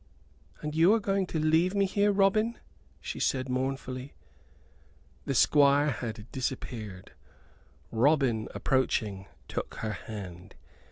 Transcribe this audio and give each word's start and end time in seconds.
"And 0.61 0.73
you 0.73 0.91
are 0.95 0.99
going 0.99 1.27
to 1.27 1.37
leave 1.37 1.75
me, 1.75 1.85
Robin?" 2.07 2.57
she 3.01 3.19
said, 3.19 3.47
mournfully. 3.49 4.15
The 5.25 5.35
Squire 5.35 5.91
had 5.91 6.25
disappeared. 6.31 7.11
Robin, 7.91 8.47
approaching, 8.51 9.27
took 9.47 9.75
her 9.75 9.93
hand. 9.93 10.55